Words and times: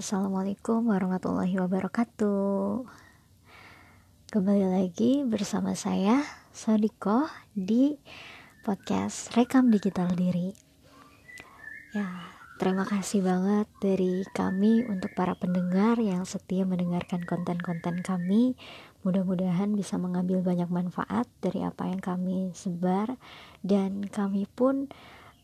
Assalamualaikum 0.00 0.88
warahmatullahi 0.88 1.60
wabarakatuh. 1.60 2.88
Kembali 4.32 4.64
lagi 4.72 5.20
bersama 5.28 5.76
saya 5.76 6.24
Sodiko 6.56 7.28
di 7.52 8.00
podcast 8.64 9.28
Rekam 9.36 9.68
Digital 9.68 10.08
Diri. 10.16 10.56
Ya, 11.92 12.32
terima 12.56 12.88
kasih 12.88 13.20
banget 13.20 13.68
dari 13.84 14.24
kami 14.32 14.88
untuk 14.88 15.12
para 15.12 15.36
pendengar 15.36 16.00
yang 16.00 16.24
setia 16.24 16.64
mendengarkan 16.64 17.20
konten-konten 17.28 18.00
kami. 18.00 18.56
Mudah-mudahan 19.04 19.76
bisa 19.76 20.00
mengambil 20.00 20.40
banyak 20.40 20.72
manfaat 20.72 21.28
dari 21.44 21.60
apa 21.60 21.92
yang 21.92 22.00
kami 22.00 22.56
sebar. 22.56 23.20
Dan 23.60 24.08
kami 24.08 24.48
pun 24.48 24.88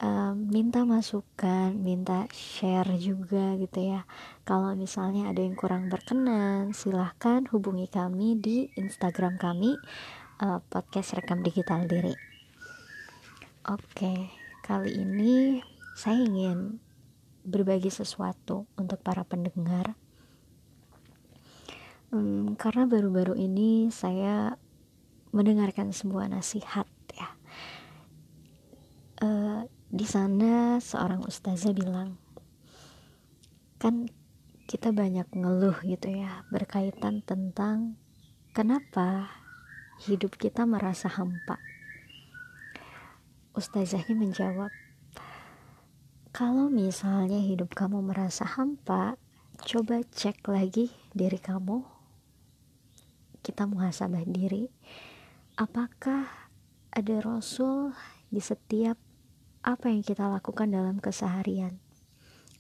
um, 0.00 0.34
minta 0.48 0.84
masukan, 0.84 1.72
minta 1.72 2.28
share 2.32 2.96
juga 3.00 3.56
gitu 3.56 3.96
ya. 3.96 4.04
Kalau 4.44 4.76
misalnya 4.76 5.32
ada 5.32 5.40
yang 5.40 5.56
kurang 5.56 5.88
berkenan, 5.88 6.76
silahkan 6.76 7.48
hubungi 7.52 7.88
kami 7.88 8.36
di 8.36 8.68
Instagram 8.76 9.40
kami 9.40 9.76
uh, 10.42 10.60
podcast 10.68 11.16
rekam 11.16 11.40
digital 11.40 11.88
diri. 11.88 12.14
Oke, 13.66 14.30
kali 14.62 14.94
ini 14.94 15.58
saya 15.96 16.22
ingin 16.22 16.78
berbagi 17.46 17.90
sesuatu 17.90 18.66
untuk 18.78 19.02
para 19.02 19.26
pendengar. 19.26 19.98
Um, 22.14 22.54
karena 22.54 22.86
baru-baru 22.86 23.34
ini 23.34 23.90
saya 23.90 24.54
mendengarkan 25.34 25.90
sebuah 25.90 26.30
nasihat 26.30 26.86
ya. 27.10 27.28
Uh, 29.18 29.66
di 29.96 30.04
sana 30.04 30.76
seorang 30.76 31.24
ustazah 31.24 31.72
bilang 31.72 32.20
kan 33.80 34.04
kita 34.68 34.92
banyak 34.92 35.24
ngeluh 35.32 35.80
gitu 35.88 36.12
ya 36.12 36.44
berkaitan 36.52 37.24
tentang 37.24 37.96
kenapa 38.52 39.32
hidup 40.04 40.36
kita 40.36 40.68
merasa 40.68 41.08
hampa. 41.08 41.56
Ustazahnya 43.56 44.12
menjawab 44.12 44.68
kalau 46.36 46.68
misalnya 46.68 47.40
hidup 47.40 47.72
kamu 47.72 48.04
merasa 48.04 48.44
hampa 48.44 49.16
coba 49.64 50.04
cek 50.04 50.44
lagi 50.52 50.92
diri 51.16 51.40
kamu. 51.40 51.80
Kita 53.40 53.64
muhasabah 53.64 54.28
diri. 54.28 54.68
Apakah 55.56 56.28
ada 56.92 57.16
rasul 57.24 57.96
di 58.28 58.44
setiap 58.44 59.05
apa 59.66 59.90
yang 59.90 60.06
kita 60.06 60.30
lakukan 60.30 60.70
dalam 60.70 61.02
keseharian. 61.02 61.82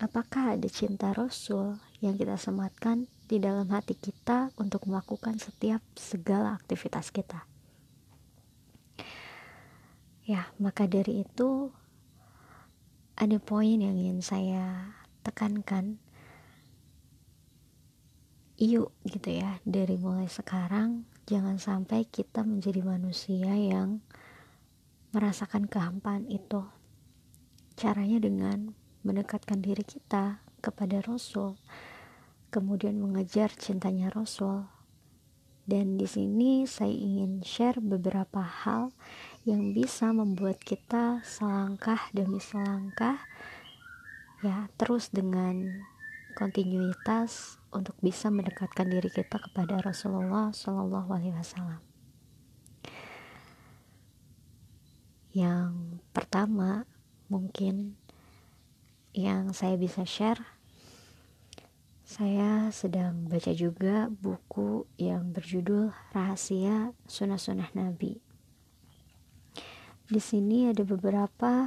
Apakah 0.02 0.58
ada 0.58 0.66
cinta 0.66 1.14
Rasul 1.14 1.78
yang 2.02 2.18
kita 2.18 2.34
sematkan 2.34 3.06
di 3.30 3.38
dalam 3.38 3.70
hati 3.70 3.94
kita 3.94 4.50
untuk 4.58 4.90
melakukan 4.90 5.38
setiap 5.38 5.78
segala 5.94 6.58
aktivitas 6.58 7.14
kita? 7.14 7.46
Ya, 10.26 10.50
maka 10.58 10.90
dari 10.90 11.22
itu 11.22 11.70
ada 13.14 13.38
poin 13.38 13.78
yang 13.78 13.94
ingin 13.94 14.18
saya 14.18 14.90
tekankan. 15.22 16.02
Yuk 18.58 18.90
gitu 19.06 19.30
ya, 19.30 19.62
dari 19.62 19.94
mulai 19.94 20.26
sekarang 20.26 21.06
jangan 21.30 21.62
sampai 21.62 22.02
kita 22.10 22.42
menjadi 22.42 22.82
manusia 22.82 23.54
yang 23.54 24.02
merasakan 25.14 25.70
kehampaan 25.70 26.26
itu 26.26 26.66
Caranya 27.76 28.16
dengan 28.16 28.72
mendekatkan 29.04 29.60
diri 29.60 29.84
kita 29.84 30.40
kepada 30.64 31.04
Rasul, 31.04 31.60
kemudian 32.48 32.96
mengejar 32.96 33.52
cintanya 33.52 34.08
Rasul. 34.08 34.64
Dan 35.66 36.00
di 36.00 36.08
sini 36.08 36.64
saya 36.64 36.94
ingin 36.94 37.42
share 37.44 37.82
beberapa 37.82 38.40
hal 38.40 38.96
yang 39.44 39.74
bisa 39.76 40.08
membuat 40.14 40.62
kita 40.62 41.20
selangkah 41.26 41.98
demi 42.14 42.38
selangkah 42.38 43.18
ya 44.46 44.70
terus 44.78 45.10
dengan 45.10 45.82
kontinuitas 46.38 47.58
untuk 47.74 47.98
bisa 47.98 48.30
mendekatkan 48.30 48.86
diri 48.86 49.08
kita 49.10 49.40
kepada 49.40 49.82
Rasulullah 49.82 50.54
Shallallahu 50.54 51.10
Alaihi 51.10 51.34
Wasallam. 51.34 51.80
Yang 55.34 56.00
pertama 56.14 56.86
mungkin 57.28 57.98
yang 59.16 59.54
saya 59.56 59.78
bisa 59.80 60.04
share 60.04 60.42
saya 62.06 62.70
sedang 62.70 63.26
baca 63.26 63.50
juga 63.50 64.06
buku 64.06 64.86
yang 64.94 65.34
berjudul 65.34 65.90
Rahasia 66.14 66.94
Sunnah-Sunnah 67.10 67.74
Nabi. 67.74 68.22
Di 70.06 70.22
sini 70.22 70.70
ada 70.70 70.86
beberapa 70.86 71.66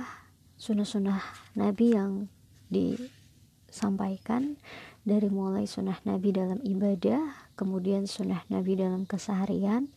sunnah-sunnah 0.55 1.19
Nabi 1.59 1.91
yang 1.91 2.31
disampaikan 2.71 4.55
dari 5.03 5.27
mulai 5.27 5.67
sunnah 5.67 5.99
Nabi 6.07 6.31
dalam 6.31 6.63
ibadah, 6.63 7.51
kemudian 7.59 8.07
sunnah 8.07 8.39
Nabi 8.47 8.79
dalam 8.79 9.03
keseharian, 9.03 9.91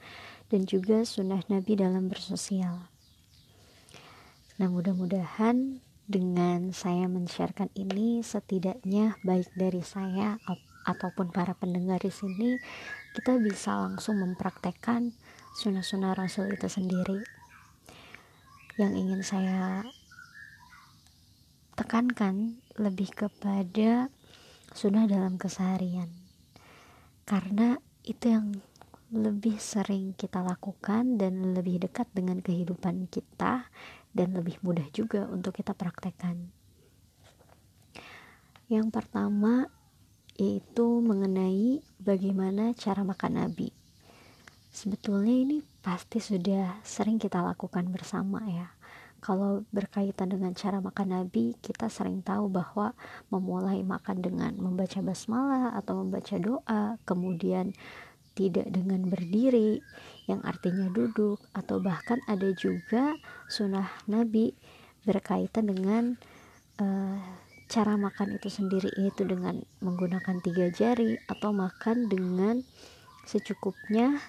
dan 0.51 0.67
juga 0.67 1.07
sunnah 1.07 1.47
Nabi 1.47 1.79
dalam 1.79 2.11
bersosial. 2.11 2.92
Nah, 4.61 4.69
mudah-mudahan 4.69 5.81
dengan 6.05 6.77
saya 6.77 7.09
men-sharekan 7.09 7.73
ini 7.73 8.21
setidaknya 8.21 9.17
baik 9.25 9.49
dari 9.57 9.81
saya 9.81 10.37
ataupun 10.85 11.33
para 11.33 11.57
pendengar 11.57 12.03
di 12.03 12.13
sini 12.13 12.61
kita 13.17 13.41
bisa 13.41 13.81
langsung 13.81 14.21
mempraktekkan 14.21 15.17
sunnah-sunnah 15.57 16.13
Rasul 16.13 16.53
itu 16.53 16.69
sendiri. 16.69 17.25
Yang 18.77 18.93
ingin 18.93 19.23
saya 19.25 19.89
tekankan 21.77 22.61
lebih 22.77 23.09
kepada 23.09 24.13
sunnah 24.77 25.09
dalam 25.09 25.41
keseharian. 25.41 26.13
Karena 27.25 27.81
itu 28.05 28.33
yang 28.33 28.53
lebih 29.13 29.61
sering 29.61 30.17
kita 30.17 30.41
lakukan 30.41 31.21
dan 31.21 31.53
lebih 31.53 31.85
dekat 31.85 32.09
dengan 32.17 32.41
kehidupan 32.41 33.13
kita 33.13 33.69
dan 34.13 34.37
lebih 34.37 34.61
mudah 34.61 34.87
juga 34.93 35.25
untuk 35.29 35.57
kita 35.57 35.73
praktekkan. 35.73 36.53
Yang 38.69 38.89
pertama 38.89 39.69
yaitu 40.37 41.05
mengenai 41.05 41.85
bagaimana 42.01 42.73
cara 42.73 43.05
makan 43.05 43.45
Nabi. 43.45 43.69
Sebetulnya 44.73 45.37
ini 45.37 45.61
pasti 45.85 46.17
sudah 46.17 46.81
sering 46.81 47.21
kita 47.21 47.45
lakukan 47.45 47.85
bersama 47.93 48.41
ya. 48.49 48.73
Kalau 49.23 49.63
berkaitan 49.71 50.35
dengan 50.35 50.51
cara 50.51 50.83
makan 50.83 51.15
Nabi, 51.15 51.55
kita 51.63 51.87
sering 51.87 52.27
tahu 52.27 52.51
bahwa 52.51 52.91
memulai 53.31 53.85
makan 53.87 54.19
dengan 54.19 54.51
membaca 54.59 54.99
basmalah 54.99 55.79
atau 55.79 56.03
membaca 56.03 56.35
doa, 56.43 56.99
kemudian 57.07 57.71
tidak 58.33 58.69
dengan 58.73 59.07
berdiri 59.09 59.81
yang 60.27 60.41
artinya 60.47 60.89
duduk 60.89 61.41
atau 61.53 61.83
bahkan 61.83 62.19
ada 62.29 62.49
juga 62.57 63.17
sunnah 63.49 63.89
Nabi 64.09 64.57
berkaitan 65.03 65.69
dengan 65.69 66.17
uh, 66.79 67.19
cara 67.73 67.97
makan 67.97 68.37
itu 68.37 68.53
sendiri 68.53 68.93
yaitu 69.01 69.25
dengan 69.25 69.65
menggunakan 69.81 70.45
tiga 70.45 70.69
jari 70.69 71.17
atau 71.25 71.57
makan 71.57 72.09
dengan 72.09 72.61
secukupnya. 73.25 74.21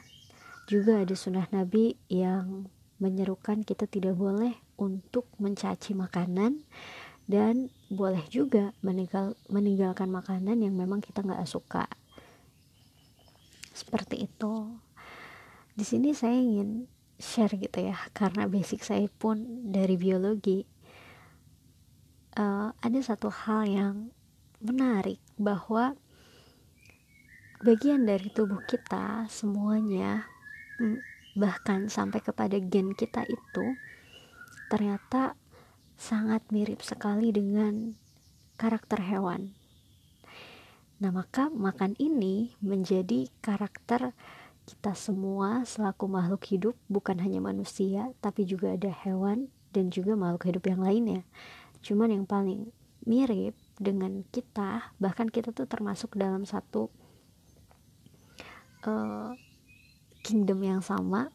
Juga 0.63 1.03
ada 1.03 1.11
sunnah 1.11 1.43
Nabi 1.51 1.99
yang 2.07 2.71
menyerukan 3.03 3.67
kita 3.67 3.83
tidak 3.83 4.15
boleh 4.15 4.56
untuk 4.79 5.27
mencaci 5.35 5.91
makanan 5.91 6.63
dan 7.27 7.67
boleh 7.91 8.23
juga 8.31 8.71
meninggal, 8.79 9.35
meninggalkan 9.51 10.07
makanan 10.07 10.63
yang 10.63 10.75
memang 10.75 11.03
kita 11.03 11.19
nggak 11.19 11.44
suka 11.44 11.83
seperti 13.73 14.29
itu. 14.29 14.77
Di 15.73 15.83
sini 15.83 16.13
saya 16.13 16.37
ingin 16.37 16.85
share 17.23 17.55
gitu 17.57 17.79
ya 17.89 17.97
karena 18.11 18.45
basic 18.49 18.83
saya 18.83 19.07
pun 19.07 19.69
dari 19.71 19.95
biologi 19.95 20.65
uh, 22.35 22.73
ada 22.73 22.99
satu 22.99 23.29
hal 23.29 23.63
yang 23.69 23.95
menarik 24.59 25.23
bahwa 25.39 25.95
bagian 27.63 28.03
dari 28.03 28.27
tubuh 28.27 28.59
kita 28.67 29.27
semuanya 29.31 30.27
bahkan 31.33 31.87
sampai 31.87 32.19
kepada 32.19 32.59
gen 32.59 32.91
kita 32.91 33.23
itu 33.23 33.65
ternyata 34.67 35.39
sangat 35.95 36.43
mirip 36.51 36.83
sekali 36.83 37.31
dengan 37.31 37.95
karakter 38.59 38.99
hewan 38.99 39.55
Nah, 41.03 41.11
maka 41.11 41.51
makan 41.51 42.00
ini 42.00 42.55
menjadi 42.63 43.27
karakter 43.44 44.15
kita 44.63 44.95
semua 44.95 45.67
selaku 45.67 46.07
makhluk 46.07 46.47
hidup, 46.47 46.75
bukan 46.88 47.19
hanya 47.19 47.44
manusia, 47.44 48.15
tapi 48.23 48.47
juga 48.47 48.71
ada 48.71 48.88
hewan 48.88 49.51
dan 49.75 49.91
juga 49.91 50.15
makhluk 50.15 50.47
hidup 50.47 50.63
yang 50.71 50.79
lainnya. 50.79 51.21
Cuman 51.83 52.15
yang 52.15 52.23
paling 52.23 52.71
mirip 53.03 53.51
dengan 53.75 54.23
kita 54.31 54.95
bahkan 54.95 55.27
kita 55.27 55.51
tuh 55.51 55.67
termasuk 55.67 56.15
dalam 56.15 56.47
satu 56.47 56.88
uh, 58.88 59.35
kingdom 60.23 60.63
yang 60.63 60.79
sama 60.79 61.27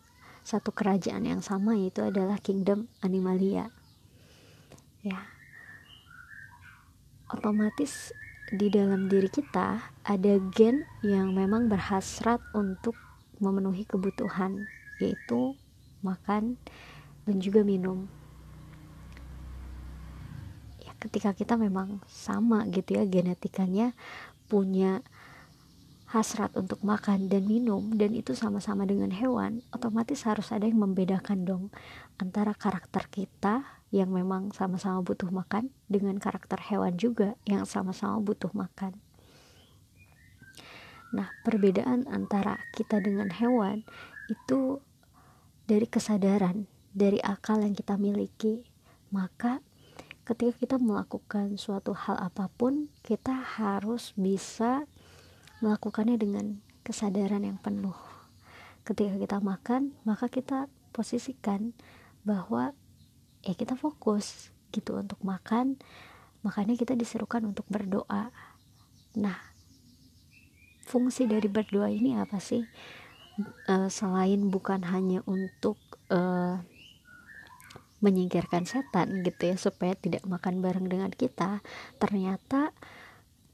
satu 0.49 0.73
kerajaan 0.73 1.29
yang 1.29 1.44
sama 1.44 1.76
yaitu 1.76 2.00
adalah 2.00 2.41
kingdom 2.41 2.88
animalia 3.05 3.69
ya 5.05 5.29
otomatis 7.29 8.17
di 8.49 8.73
dalam 8.73 9.12
diri 9.12 9.29
kita 9.29 9.93
ada 10.09 10.35
gen 10.56 10.89
yang 11.05 11.37
memang 11.37 11.69
berhasrat 11.69 12.41
untuk 12.56 12.97
memenuhi 13.45 13.85
kebutuhan 13.85 14.65
yaitu 14.99 15.53
makan 16.00 16.56
dan 17.29 17.37
juga 17.45 17.61
minum. 17.61 18.09
Ya 20.81 20.97
ketika 20.97 21.37
kita 21.37 21.61
memang 21.61 22.00
sama 22.09 22.65
gitu 22.73 22.97
ya 22.97 23.05
genetikanya 23.05 23.93
punya 24.49 25.05
hasrat 26.09 26.56
untuk 26.56 26.81
makan 26.81 27.29
dan 27.29 27.45
minum 27.45 27.93
dan 27.93 28.17
itu 28.17 28.33
sama-sama 28.33 28.89
dengan 28.89 29.12
hewan 29.12 29.61
otomatis 29.77 30.25
harus 30.25 30.49
ada 30.56 30.65
yang 30.65 30.81
membedakan 30.81 31.45
dong 31.45 31.65
antara 32.17 32.56
karakter 32.56 33.05
kita 33.12 33.78
yang 33.88 34.12
memang 34.12 34.52
sama-sama 34.52 35.00
butuh 35.00 35.32
makan 35.32 35.73
dengan 35.88 36.20
karakter 36.20 36.61
hewan 36.61 36.96
juga 37.00 37.35
yang 37.49 37.64
sama-sama 37.64 38.20
butuh 38.20 38.52
makan 38.52 38.96
nah 41.08 41.32
perbedaan 41.44 42.05
antara 42.08 42.61
kita 42.76 43.00
dengan 43.00 43.32
hewan 43.32 43.85
itu 44.29 44.85
dari 45.64 45.88
kesadaran 45.88 46.69
dari 46.93 47.17
akal 47.25 47.64
yang 47.64 47.73
kita 47.73 47.96
miliki 47.96 48.64
maka 49.08 49.64
ketika 50.29 50.52
kita 50.61 50.76
melakukan 50.76 51.56
suatu 51.56 51.96
hal 51.96 52.20
apa 52.20 52.52
pun 52.52 52.93
kita 53.00 53.32
harus 53.32 54.12
bisa 54.12 54.85
melakukannya 55.64 56.20
dengan 56.20 56.46
kesadaran 56.87 57.44
yang 57.44 57.58
penuh. 57.61 57.96
Ketika 58.87 59.20
kita 59.20 59.38
makan, 59.44 59.93
maka 60.08 60.32
kita 60.32 60.70
posisikan 60.94 61.76
bahwa 62.25 62.73
ya 63.43 63.55
kita 63.55 63.75
fokus 63.75 64.50
gitu 64.70 64.99
untuk 64.99 65.20
makan. 65.23 65.79
Makanya 66.46 66.79
kita 66.79 66.94
diserukan 66.94 67.43
untuk 67.44 67.67
berdoa. 67.67 68.31
Nah, 69.19 69.38
fungsi 70.87 71.26
dari 71.26 71.50
berdoa 71.50 71.90
ini 71.90 72.14
apa 72.17 72.38
sih? 72.38 72.62
Uh, 73.70 73.87
selain 73.87 74.50
bukan 74.50 74.82
hanya 74.82 75.23
untuk 75.23 75.79
uh, 76.11 76.58
menyingkirkan 78.02 78.67
setan 78.67 79.23
gitu 79.26 79.55
ya 79.55 79.56
supaya 79.58 79.94
tidak 79.99 80.23
makan 80.26 80.62
bareng 80.62 80.87
dengan 80.87 81.11
kita 81.11 81.62
ternyata 81.99 82.70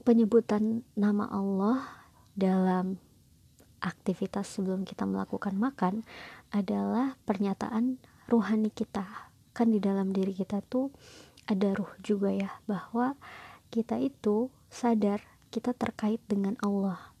penyebutan 0.05 0.85
nama 0.93 1.25
Allah 1.33 1.81
dalam 2.37 3.01
aktivitas 3.81 4.45
sebelum 4.57 4.85
kita 4.85 5.05
melakukan 5.09 5.57
makan 5.57 6.05
adalah 6.53 7.17
pernyataan 7.25 7.97
ruhani 8.29 8.69
kita. 8.69 9.33
Kan 9.55 9.71
di 9.71 9.79
dalam 9.79 10.11
diri 10.11 10.35
kita 10.35 10.59
tuh 10.59 10.91
ada 11.47 11.71
ruh 11.71 11.89
juga 12.03 12.29
ya, 12.35 12.51
bahwa 12.67 13.15
kita 13.71 13.97
itu 13.97 14.51
sadar 14.67 15.23
kita 15.49 15.71
terkait 15.71 16.19
dengan 16.27 16.59
Allah. 16.59 17.15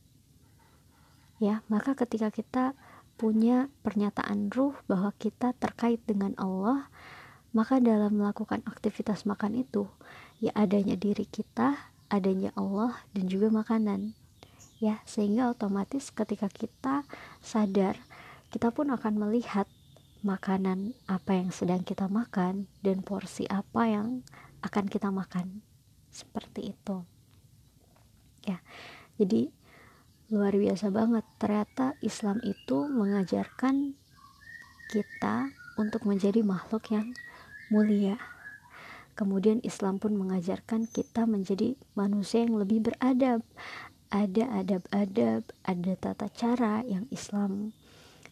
Ya, 1.39 1.63
maka 1.71 1.95
ketika 1.95 2.29
kita 2.29 2.75
punya 3.15 3.71
pernyataan 3.79 4.51
ruh 4.51 4.75
bahwa 4.91 5.15
kita 5.15 5.55
terkait 5.55 6.03
dengan 6.03 6.35
Allah, 6.35 6.91
maka 7.55 7.79
dalam 7.79 8.19
melakukan 8.19 8.59
aktivitas 8.67 9.23
makan 9.23 9.55
itu 9.55 9.87
ya 10.43 10.51
adanya 10.59 10.99
diri 10.99 11.23
kita 11.23 11.95
adanya 12.11 12.51
Allah 12.59 12.99
dan 13.15 13.31
juga 13.31 13.47
makanan 13.47 14.11
ya 14.83 14.99
sehingga 15.07 15.47
otomatis 15.55 16.11
ketika 16.11 16.51
kita 16.51 17.07
sadar 17.39 17.95
kita 18.51 18.75
pun 18.75 18.91
akan 18.91 19.15
melihat 19.15 19.71
makanan 20.25 20.97
apa 21.05 21.37
yang 21.37 21.53
sedang 21.53 21.85
kita 21.85 22.09
makan 22.09 22.65
dan 22.81 23.05
porsi 23.05 23.45
apa 23.45 23.85
yang 23.85 24.25
akan 24.65 24.89
kita 24.89 25.13
makan. 25.13 25.61
Seperti 26.09 26.73
itu. 26.73 27.05
Ya 28.41 28.57
jadi 29.21 29.53
luar 30.33 30.57
biasa 30.57 30.89
banget. 30.89 31.21
Ternyata 31.37 31.93
Islam 32.01 32.41
itu 32.41 32.89
mengajarkan 32.89 33.93
kita 34.89 35.53
untuk 35.77 36.09
menjadi 36.09 36.41
makhluk 36.41 36.89
yang 36.89 37.13
mulia. 37.69 38.17
Kemudian 39.15 39.63
Islam 39.63 40.01
pun 40.01 40.17
mengajarkan 40.17 40.91
kita 40.91 41.23
menjadi 41.23 41.77
manusia 41.95 42.43
yang 42.43 42.59
lebih 42.59 42.83
beradab. 42.91 43.45
Ada 44.11 44.63
adab-adab, 44.63 45.41
ada 45.63 45.93
tata 45.97 46.27
cara 46.33 46.83
yang 46.83 47.07
Islam 47.13 47.71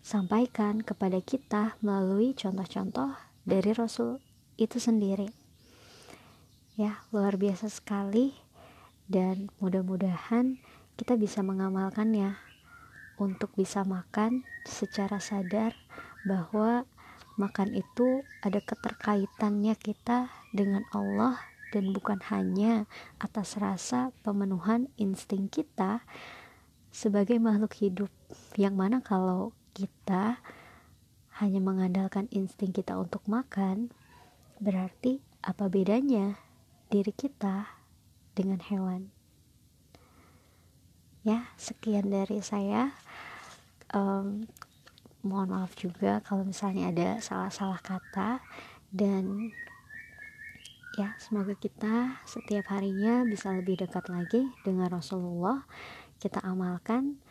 sampaikan 0.03 0.83
kepada 0.83 1.23
kita 1.23 1.79
melalui 1.79 2.35
contoh-contoh 2.35 3.15
dari 3.47 3.71
Rasul 3.71 4.19
itu 4.59 4.75
sendiri. 4.75 5.31
Ya, 6.75 7.07
luar 7.15 7.39
biasa 7.39 7.71
sekali 7.71 8.35
dan 9.07 9.47
mudah-mudahan 9.63 10.59
kita 10.99 11.15
bisa 11.15 11.39
mengamalkannya 11.39 12.35
untuk 13.15 13.55
bisa 13.55 13.87
makan 13.87 14.43
secara 14.67 15.23
sadar 15.23 15.71
bahwa 16.27 16.83
makan 17.39 17.71
itu 17.71 18.27
ada 18.43 18.59
keterkaitannya 18.59 19.73
kita 19.79 20.27
dengan 20.51 20.83
Allah 20.91 21.39
dan 21.71 21.95
bukan 21.95 22.19
hanya 22.29 22.85
atas 23.17 23.57
rasa 23.57 24.13
pemenuhan 24.21 24.91
insting 24.99 25.49
kita 25.49 26.05
sebagai 26.93 27.41
makhluk 27.41 27.73
hidup 27.79 28.11
yang 28.53 28.77
mana 28.77 29.01
kalau 29.01 29.49
kita 29.73 30.37
hanya 31.41 31.59
mengandalkan 31.59 32.29
insting 32.29 32.69
kita 32.69 32.93
untuk 32.93 33.25
makan 33.25 33.89
berarti 34.61 35.19
apa 35.41 35.65
bedanya 35.65 36.37
diri 36.93 37.09
kita 37.09 37.73
dengan 38.37 38.61
hewan? 38.61 39.09
Ya 41.25 41.49
sekian 41.57 42.13
dari 42.13 42.43
saya. 42.45 42.93
Um, 43.89 44.45
mohon 45.25 45.55
maaf 45.55 45.73
juga 45.73 46.21
kalau 46.21 46.45
misalnya 46.45 46.93
ada 46.93 47.17
salah-salah 47.17 47.81
kata. 47.81 48.43
Dan 48.93 49.49
ya 50.93 51.17
semoga 51.17 51.57
kita 51.57 52.21
setiap 52.29 52.69
harinya 52.69 53.25
bisa 53.25 53.49
lebih 53.49 53.81
dekat 53.81 54.05
lagi 54.11 54.53
dengan 54.61 54.93
Rasulullah. 54.93 55.65
Kita 56.21 56.45
amalkan 56.45 57.22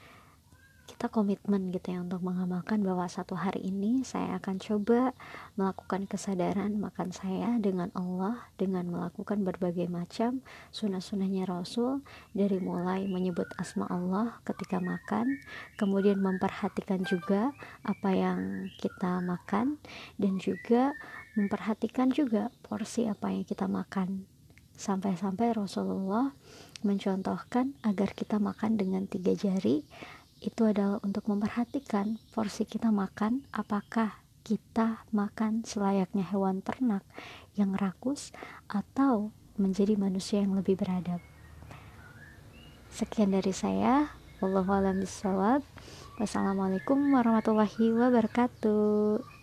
kita 0.87 1.07
komitmen 1.07 1.71
gitu 1.71 1.95
ya 1.95 2.03
untuk 2.03 2.23
mengamalkan 2.23 2.83
bahwa 2.83 3.07
satu 3.07 3.39
hari 3.39 3.63
ini 3.63 4.03
saya 4.03 4.39
akan 4.43 4.59
coba 4.59 5.15
melakukan 5.55 6.07
kesadaran 6.11 6.75
makan 6.79 7.15
saya 7.15 7.59
dengan 7.63 7.91
Allah 7.95 8.51
dengan 8.59 8.91
melakukan 8.91 9.47
berbagai 9.47 9.87
macam 9.87 10.43
sunnah-sunnahnya 10.75 11.47
Rasul 11.47 12.03
dari 12.35 12.59
mulai 12.59 13.07
menyebut 13.07 13.47
asma 13.59 13.87
Allah 13.87 14.43
ketika 14.43 14.83
makan 14.83 15.39
kemudian 15.79 16.19
memperhatikan 16.19 17.07
juga 17.07 17.55
apa 17.87 18.11
yang 18.15 18.71
kita 18.83 19.23
makan 19.23 19.79
dan 20.19 20.39
juga 20.43 20.95
memperhatikan 21.39 22.13
juga 22.13 22.53
porsi 22.61 23.09
apa 23.09 23.33
yang 23.33 23.45
kita 23.49 23.65
makan. 23.65 24.29
Sampai-sampai 24.73 25.53
Rasulullah 25.55 26.33
mencontohkan 26.83 27.77
agar 27.87 28.17
kita 28.17 28.43
makan 28.43 28.75
dengan 28.75 29.07
tiga 29.07 29.37
jari 29.37 29.87
itu 30.43 30.67
adalah 30.67 30.99
untuk 31.07 31.31
memperhatikan 31.31 32.19
porsi 32.35 32.67
kita 32.67 32.91
makan 32.91 33.47
apakah 33.55 34.19
kita 34.43 35.07
makan 35.15 35.63
selayaknya 35.63 36.27
hewan 36.27 36.67
ternak 36.67 37.07
yang 37.55 37.79
rakus 37.79 38.35
atau 38.67 39.31
menjadi 39.55 39.95
manusia 39.95 40.43
yang 40.43 40.59
lebih 40.59 40.75
beradab. 40.75 41.23
Sekian 42.91 43.31
dari 43.31 43.55
saya. 43.55 44.11
Wassalamualaikum 46.19 46.99
warahmatullahi 47.15 47.95
wabarakatuh. 47.95 49.42